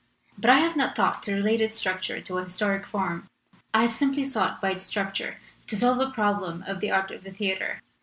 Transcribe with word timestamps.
But 0.35 0.49
I 0.49 0.57
have 0.57 0.75
not 0.75 0.95
thought 0.95 1.21
to 1.21 1.35
relate 1.35 1.61
its 1.61 1.77
structure 1.77 2.19
to 2.19 2.39
a 2.39 2.43
historic 2.45 2.87
form; 2.87 3.29
I 3.71 3.83
have 3.83 3.93
simply 3.93 4.23
sought 4.23 4.59
by 4.59 4.71
its 4.71 4.91
struc 4.91 5.13
ture 5.13 5.35
to 5.67 5.77
solve 5.77 5.99
a 5.99 6.09
problem 6.09 6.63
of 6.65 6.79
the 6.79 6.89
art 6.89 7.11
of 7.11 7.23
the 7.23 7.31
theater. 7.31 7.83